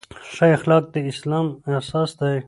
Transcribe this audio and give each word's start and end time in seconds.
ښه 0.33 0.45
اخلاق 0.57 0.83
د 0.93 0.95
اسلام 1.11 1.47
اساس 1.79 2.11
دی. 2.19 2.37